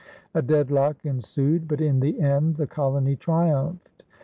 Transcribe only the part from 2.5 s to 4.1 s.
the colony triumphed.